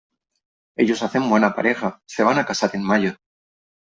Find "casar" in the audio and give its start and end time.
2.47-2.71